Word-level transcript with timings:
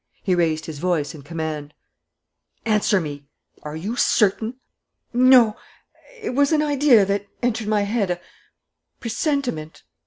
He 0.23 0.33
raised 0.33 0.65
his 0.65 0.79
voice 0.79 1.13
in 1.13 1.21
command: 1.21 1.75
"Answer 2.65 2.99
me! 2.99 3.27
Are 3.61 3.75
you 3.75 3.95
certain?" 3.95 4.55
"No... 5.13 5.57
it 6.19 6.31
was 6.31 6.51
an 6.51 6.63
idea 6.63 7.05
that 7.05 7.27
entered 7.43 7.67
my 7.67 7.83
head 7.83 8.09
a 8.09 8.19
presentiment 8.99 9.83